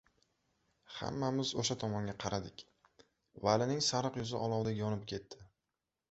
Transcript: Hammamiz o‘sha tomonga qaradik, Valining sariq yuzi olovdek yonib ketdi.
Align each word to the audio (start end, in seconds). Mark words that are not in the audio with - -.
Hammamiz 0.99 1.49
o‘sha 1.63 1.75
tomonga 1.83 2.15
qaradik, 2.23 2.63
Valining 3.47 3.83
sariq 3.89 4.17
yuzi 4.21 4.39
olovdek 4.47 4.79
yonib 4.81 5.05
ketdi. 5.13 5.39